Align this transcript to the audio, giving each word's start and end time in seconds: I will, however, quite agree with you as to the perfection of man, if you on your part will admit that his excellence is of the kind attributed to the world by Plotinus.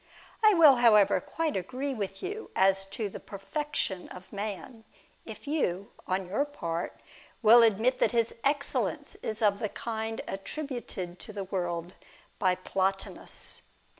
I 0.43 0.55
will, 0.55 0.77
however, 0.77 1.21
quite 1.21 1.55
agree 1.55 1.93
with 1.93 2.23
you 2.23 2.49
as 2.55 2.87
to 2.87 3.07
the 3.07 3.19
perfection 3.19 4.07
of 4.09 4.33
man, 4.33 4.83
if 5.25 5.45
you 5.47 5.91
on 6.07 6.25
your 6.27 6.43
part 6.43 6.99
will 7.43 7.61
admit 7.61 7.99
that 7.99 8.11
his 8.11 8.33
excellence 8.43 9.13
is 9.17 9.43
of 9.43 9.59
the 9.59 9.69
kind 9.69 10.19
attributed 10.27 11.19
to 11.19 11.31
the 11.33 11.43
world 11.43 11.93
by 12.39 12.55
Plotinus. 12.55 13.61